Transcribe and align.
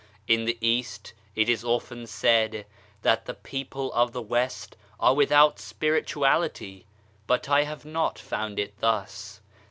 In 0.27 0.45
the 0.45 0.57
East 0.61 1.13
it 1.35 1.47
is 1.47 1.63
often 1.63 2.07
said 2.07 2.65
that 3.03 3.27
the 3.27 3.35
people 3.35 3.93
of 3.93 4.13
the 4.13 4.21
West 4.23 4.75
are 4.99 5.13
without 5.13 5.59
spirituality, 5.59 6.87
but 7.27 7.47
I 7.47 7.65
have 7.65 7.85
not 7.85 8.17
found 8.17 8.57
it 8.57 8.73
thus. 8.79 9.41